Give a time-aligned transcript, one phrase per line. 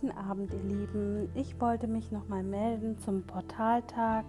[0.00, 1.30] Guten Abend, ihr Lieben.
[1.34, 4.26] Ich wollte mich nochmal melden zum Portaltag,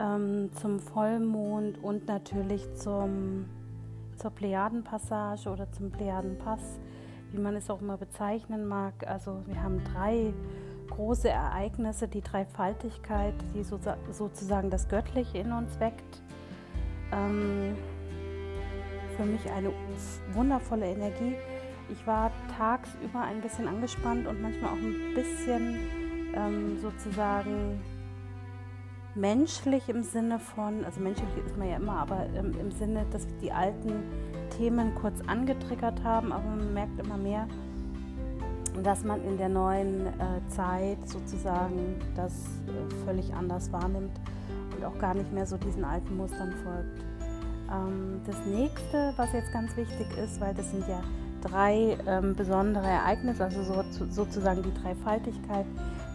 [0.00, 3.44] ähm, zum Vollmond und natürlich zum,
[4.16, 6.80] zur Plejadenpassage oder zum Plejadenpass,
[7.30, 9.06] wie man es auch immer bezeichnen mag.
[9.06, 10.32] Also wir haben drei
[10.90, 13.78] große Ereignisse, die Dreifaltigkeit, die so,
[14.10, 16.20] sozusagen das Göttliche in uns weckt.
[17.12, 17.76] Ähm,
[19.16, 19.70] für mich eine
[20.32, 21.36] wundervolle Energie
[21.90, 25.78] ich war tagsüber ein bisschen angespannt und manchmal auch ein bisschen
[26.34, 27.80] ähm, sozusagen
[29.14, 33.26] menschlich im Sinne von, also menschlich ist man ja immer, aber ähm, im Sinne, dass
[33.42, 34.02] die alten
[34.56, 37.48] Themen kurz angetriggert haben, aber man merkt immer mehr,
[38.82, 42.32] dass man in der neuen äh, Zeit sozusagen das
[42.66, 44.20] äh, völlig anders wahrnimmt
[44.76, 47.04] und auch gar nicht mehr so diesen alten Mustern folgt.
[47.72, 51.02] Ähm, das nächste, was jetzt ganz wichtig ist, weil das sind ja
[51.42, 55.66] drei ähm, besondere Ereignisse, also so, sozusagen die Dreifaltigkeit.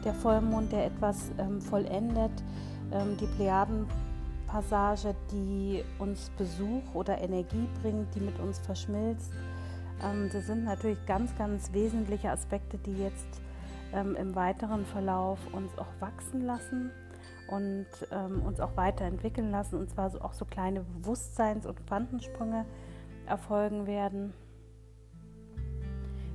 [0.04, 2.32] Der Vollmond, der etwas ähm, vollendet,
[2.92, 9.32] ähm, die Plejadenpassage, die uns Besuch oder Energie bringt, die mit uns verschmilzt.
[10.04, 13.42] Ähm, das sind natürlich ganz, ganz wesentliche Aspekte, die jetzt
[13.94, 16.92] ähm, im weiteren Verlauf uns auch wachsen lassen
[17.48, 19.80] und ähm, uns auch weiterentwickeln lassen.
[19.80, 22.66] Und zwar so, auch so kleine Bewusstseins- und Quantensprünge
[23.26, 24.34] erfolgen werden.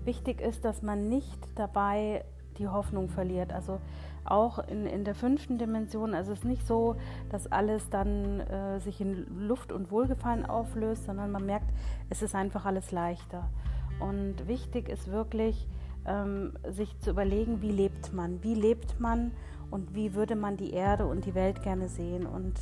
[0.08, 2.24] Wichtig ist, dass man nicht dabei
[2.56, 3.52] die Hoffnung verliert.
[3.52, 3.78] Also
[4.24, 6.96] auch in, in der fünften Dimension, also es ist nicht so,
[7.28, 11.68] dass alles dann äh, sich in Luft und Wohlgefallen auflöst, sondern man merkt,
[12.08, 13.50] es ist einfach alles leichter.
[14.00, 15.68] Und wichtig ist wirklich,
[16.06, 19.32] ähm, sich zu überlegen, wie lebt man, wie lebt man
[19.70, 22.24] und wie würde man die Erde und die Welt gerne sehen.
[22.24, 22.54] Und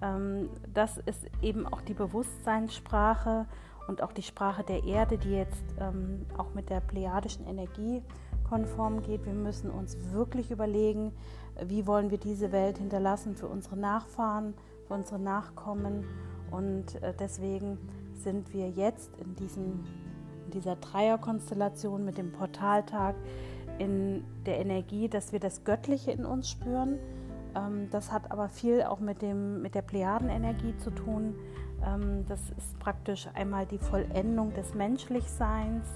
[0.00, 3.46] ähm, das ist eben auch die Bewusstseinssprache
[3.86, 8.02] und auch die Sprache der Erde, die jetzt ähm, auch mit der plejadischen Energie
[8.48, 9.24] konform geht.
[9.24, 11.12] Wir müssen uns wirklich überlegen,
[11.66, 14.54] wie wollen wir diese Welt hinterlassen für unsere Nachfahren,
[14.86, 16.04] für unsere Nachkommen.
[16.50, 17.78] Und äh, deswegen
[18.14, 19.84] sind wir jetzt in, diesem,
[20.46, 23.14] in dieser Dreierkonstellation mit dem Portaltag
[23.78, 26.98] in der Energie, dass wir das Göttliche in uns spüren.
[27.54, 31.34] Ähm, das hat aber viel auch mit, dem, mit der Plejadenenergie zu tun
[32.28, 35.86] das ist praktisch einmal die Vollendung des Menschlichseins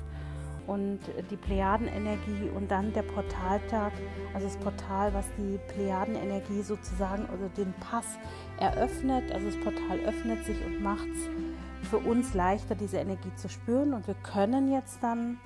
[0.66, 1.00] und
[1.30, 3.92] die Plejadenenergie und dann der Portaltag,
[4.34, 8.18] also das Portal, was die Plejadenenergie sozusagen, also den Pass
[8.58, 9.32] eröffnet.
[9.32, 13.94] Also das Portal öffnet sich und macht es für uns leichter, diese Energie zu spüren.
[13.94, 15.38] Und wir können jetzt dann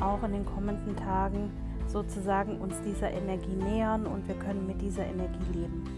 [0.00, 1.50] auch in den kommenden Tagen
[1.88, 5.97] sozusagen uns dieser Energie nähern und wir können mit dieser Energie leben.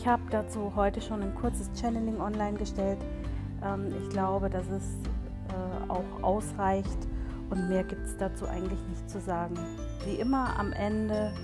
[0.00, 2.96] Ich habe dazu heute schon ein kurzes Channeling online gestellt.
[3.62, 4.82] Ähm, ich glaube, dass es
[5.50, 6.96] äh, auch ausreicht
[7.50, 9.58] und mehr gibt es dazu eigentlich nicht zu sagen.
[10.06, 11.34] Wie immer am Ende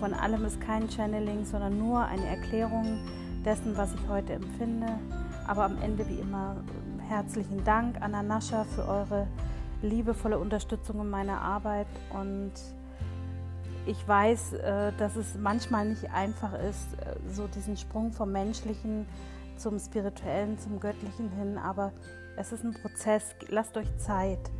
[0.00, 2.98] von allem ist kein Channeling, sondern nur eine Erklärung
[3.44, 4.88] dessen, was ich heute empfinde.
[5.46, 6.56] Aber am Ende wie immer
[7.08, 9.28] herzlichen Dank an Anascha für eure
[9.82, 12.50] liebevolle Unterstützung in meiner Arbeit und
[13.86, 19.06] ich weiß, äh, dass es manchmal nicht einfach ist, äh, so diesen Sprung vom Menschlichen
[19.56, 21.92] zum Spirituellen, zum Göttlichen hin, aber
[22.36, 23.34] es ist ein Prozess.
[23.48, 24.50] Lasst euch Zeit.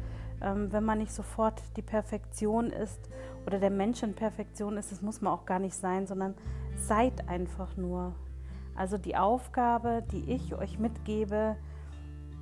[0.43, 3.11] Ähm, wenn man nicht sofort die Perfektion ist
[3.47, 6.35] oder der Mensch in Perfektion ist, das muss man auch gar nicht sein, sondern
[6.77, 8.15] seid einfach nur.
[8.75, 11.57] Also die Aufgabe, die ich euch mitgebe,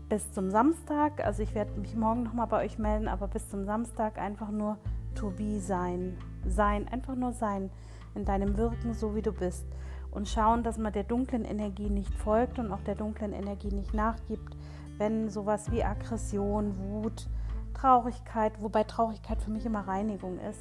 [0.08, 3.64] bis zum Samstag, also ich werde mich morgen nochmal bei euch melden, aber bis zum
[3.64, 4.78] Samstag einfach nur
[5.14, 7.70] to be sein sein, einfach nur sein
[8.14, 9.66] in deinem Wirken, so wie du bist.
[10.10, 13.94] Und schauen, dass man der dunklen Energie nicht folgt und auch der dunklen Energie nicht
[13.94, 14.56] nachgibt,
[14.96, 17.28] wenn sowas wie Aggression, Wut,
[17.74, 20.60] Traurigkeit, wobei Traurigkeit für mich immer Reinigung ist,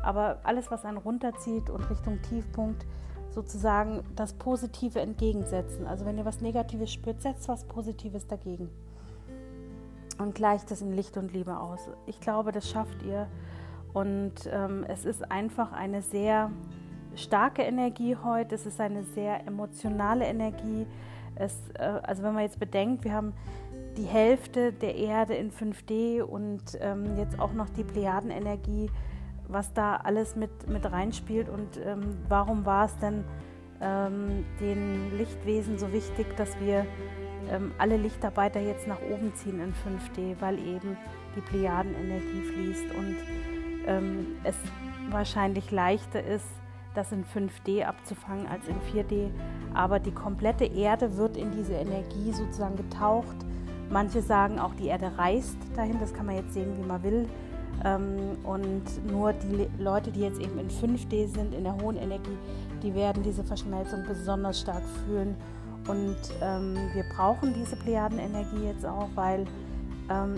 [0.00, 2.84] aber alles, was einen runterzieht und Richtung Tiefpunkt
[3.30, 5.86] sozusagen das Positive entgegensetzen.
[5.86, 8.68] Also wenn ihr was Negatives spürt, setzt was Positives dagegen
[10.18, 11.88] und gleicht es in Licht und Liebe aus.
[12.06, 13.28] Ich glaube, das schafft ihr
[13.98, 16.52] und ähm, es ist einfach eine sehr
[17.16, 20.86] starke Energie heute, es ist eine sehr emotionale Energie.
[21.34, 23.32] Es, äh, also wenn man jetzt bedenkt, wir haben
[23.96, 28.88] die Hälfte der Erde in 5D und ähm, jetzt auch noch die Plejadenenergie,
[29.48, 31.48] was da alles mit, mit reinspielt.
[31.48, 33.24] Und ähm, warum war es denn
[33.80, 36.86] ähm, den Lichtwesen so wichtig, dass wir
[37.50, 40.96] ähm, alle Lichtarbeiter jetzt nach oben ziehen in 5D, weil eben
[41.34, 42.94] die Plejadenenergie fließt?
[42.94, 43.16] Und
[43.88, 44.54] ähm, es
[45.10, 46.46] wahrscheinlich leichter ist,
[46.94, 49.30] das in 5D abzufangen als in 4D.
[49.74, 53.36] Aber die komplette Erde wird in diese Energie sozusagen getaucht.
[53.90, 57.28] Manche sagen auch, die Erde reist dahin, das kann man jetzt sehen, wie man will.
[57.84, 62.36] Ähm, und nur die Leute, die jetzt eben in 5D sind, in der hohen Energie,
[62.82, 65.36] die werden diese Verschmelzung besonders stark fühlen.
[65.86, 69.46] Und ähm, wir brauchen diese Plejadenenergie jetzt auch, weil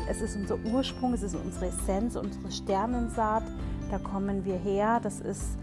[0.08, 3.44] es ist unser Ursprung, es ist unsere Essenz, unsere Sternensaat.
[3.90, 5.00] Da kommen wir her.
[5.02, 5.58] Das ist,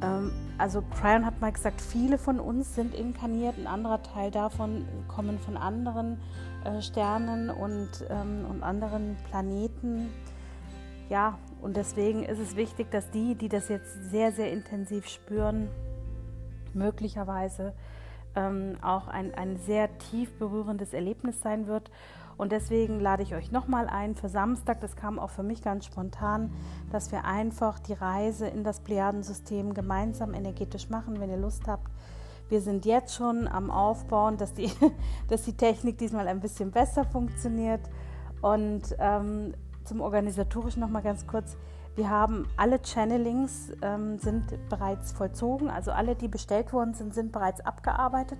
[0.00, 3.58] ähm, also Cryon hat mal gesagt, viele von uns sind inkarniert.
[3.58, 6.20] Ein anderer Teil davon kommen von anderen
[6.64, 10.08] äh, Sternen und, ähm, und anderen Planeten
[11.12, 15.68] ja, und deswegen ist es wichtig, dass die, die das jetzt sehr, sehr intensiv spüren,
[16.72, 17.74] möglicherweise
[18.34, 21.90] ähm, auch ein, ein sehr tief berührendes Erlebnis sein wird.
[22.36, 25.86] Und deswegen lade ich euch nochmal ein für Samstag, das kam auch für mich ganz
[25.86, 26.52] spontan,
[26.90, 31.90] dass wir einfach die Reise in das Plejadensystem gemeinsam energetisch machen, wenn ihr Lust habt.
[32.48, 34.70] Wir sind jetzt schon am Aufbauen, dass die,
[35.28, 37.80] dass die Technik diesmal ein bisschen besser funktioniert.
[38.40, 39.54] Und ähm,
[39.84, 41.56] zum Organisatorischen noch mal ganz kurz.
[41.94, 47.32] Wir haben alle Channelings ähm, sind bereits vollzogen, also alle, die bestellt worden sind, sind
[47.32, 48.38] bereits abgearbeitet,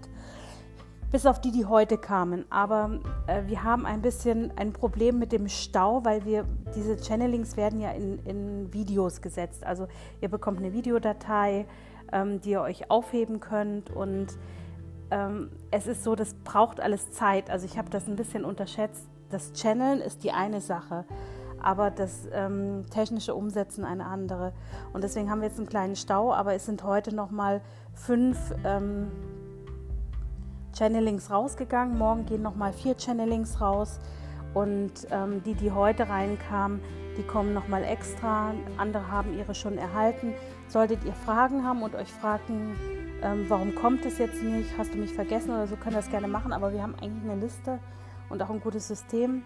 [1.12, 2.46] bis auf die, die heute kamen.
[2.50, 7.56] Aber äh, wir haben ein bisschen ein Problem mit dem Stau, weil wir diese Channelings
[7.58, 9.64] werden ja in, in Videos gesetzt.
[9.64, 9.86] Also
[10.22, 11.66] ihr bekommt eine Videodatei,
[12.10, 14.28] ähm, die ihr euch aufheben könnt und
[15.10, 17.50] ähm, es ist so, das braucht alles Zeit.
[17.50, 19.06] Also ich habe das ein bisschen unterschätzt.
[19.28, 21.04] Das Channeln ist die eine Sache
[21.64, 24.52] aber das ähm, technische Umsetzen eine andere.
[24.92, 27.60] Und deswegen haben wir jetzt einen kleinen Stau, aber es sind heute noch mal
[27.94, 29.12] fünf ähm,
[30.76, 31.98] Channelings rausgegangen.
[31.98, 34.00] Morgen gehen noch mal vier Channelings raus.
[34.54, 36.80] Und ähm, die, die heute reinkamen,
[37.16, 38.52] die kommen noch mal extra.
[38.76, 40.34] Andere haben ihre schon erhalten.
[40.68, 42.76] Solltet ihr Fragen haben und euch fragen,
[43.22, 46.10] ähm, warum kommt es jetzt nicht, hast du mich vergessen oder so, könnt ihr das
[46.10, 46.52] gerne machen.
[46.52, 47.78] Aber wir haben eigentlich eine Liste
[48.28, 49.42] und auch ein gutes System.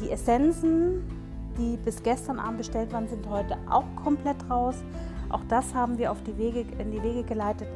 [0.00, 1.02] Die Essenzen
[1.60, 4.76] die bis gestern Abend bestellt waren, sind heute auch komplett raus.
[5.28, 7.68] Auch das haben wir auf die Wege, in die Wege geleitet.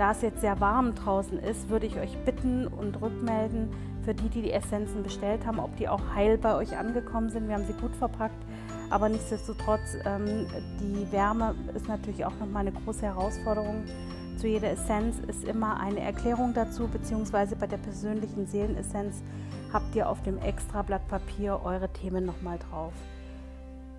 [0.00, 3.68] Da es jetzt sehr warm draußen ist, würde ich euch bitten und rückmelden
[4.02, 7.48] für die, die die Essenzen bestellt haben, ob die auch heil bei euch angekommen sind.
[7.48, 8.42] Wir haben sie gut verpackt,
[8.88, 10.46] aber nichtsdestotrotz, ähm,
[10.80, 13.84] die Wärme ist natürlich auch nochmal eine große Herausforderung.
[14.38, 19.22] Zu jeder Essenz ist immer eine Erklärung dazu, beziehungsweise bei der persönlichen Seelenessenz
[19.70, 22.94] habt ihr auf dem extra Blatt Papier eure Themen nochmal drauf.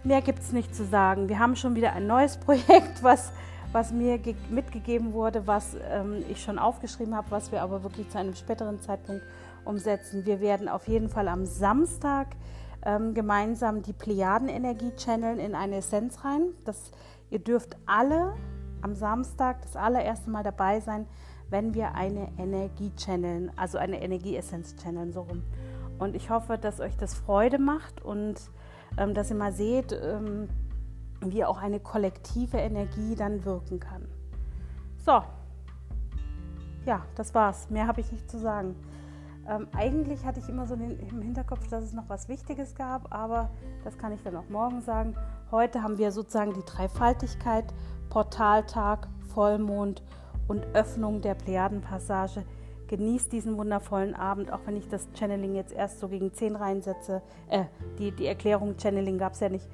[0.04, 1.30] Mehr gibt es nicht zu sagen.
[1.30, 3.32] Wir haben schon wieder ein neues Projekt, was,
[3.72, 4.20] was mir
[4.50, 8.82] mitgegeben wurde, was ähm, ich schon aufgeschrieben habe, was wir aber wirklich zu einem späteren
[8.82, 9.24] Zeitpunkt
[9.66, 10.26] umsetzen.
[10.26, 12.28] Wir werden auf jeden Fall am Samstag
[12.84, 16.50] ähm, gemeinsam die Plejadenenergie channeln in eine Essenz rein.
[16.66, 16.92] Das,
[17.30, 18.34] ihr dürft alle
[18.82, 21.06] am Samstag das allererste Mal dabei sein,
[21.50, 25.44] wenn wir eine Energie channeln, also eine Energieessenz channeln, so rum.
[26.00, 28.36] Und ich hoffe, dass euch das Freude macht und
[28.98, 30.50] ähm, dass ihr mal seht, ähm,
[31.26, 34.08] wie auch eine kollektive Energie dann wirken kann.
[35.06, 35.22] So,
[36.86, 37.70] ja, das war's.
[37.70, 38.76] Mehr habe ich nicht zu sagen.
[39.48, 43.14] Ähm, eigentlich hatte ich immer so den, im Hinterkopf, dass es noch was Wichtiges gab,
[43.14, 43.50] aber
[43.84, 45.16] das kann ich dann auch morgen sagen.
[45.50, 47.66] Heute haben wir sozusagen die Dreifaltigkeit,
[48.10, 50.04] Portaltag, Vollmond
[50.48, 52.46] und Öffnung der Plejadenpassage
[52.92, 57.22] genießt diesen wundervollen Abend, auch wenn ich das Channeling jetzt erst so gegen 10 reinsetze.
[57.50, 57.64] Äh,
[57.98, 59.68] die, die Erklärung Channeling gab es ja nicht.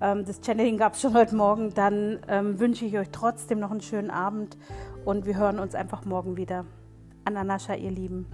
[0.00, 1.72] Ähm, das Channeling gab es schon heute Morgen.
[1.74, 4.56] Dann ähm, wünsche ich euch trotzdem noch einen schönen Abend
[5.04, 6.64] und wir hören uns einfach morgen wieder.
[7.24, 8.26] Ananascha, ihr Lieben.